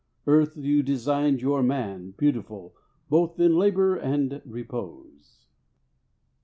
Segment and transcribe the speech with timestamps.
[0.25, 2.73] Earth, you designed your man Beautiful
[3.07, 5.45] both in labour, and repose.